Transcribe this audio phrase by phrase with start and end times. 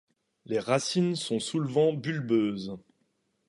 [0.47, 2.75] Les racines sont souvent bulbeuses.